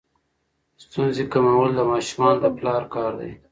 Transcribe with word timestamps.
ستونزې 0.83 1.23
کمول 1.33 1.69
د 1.75 1.79
ماشومانو 1.91 2.41
د 2.43 2.45
پلار 2.57 2.83
کار 2.93 3.11
دی. 3.19 3.31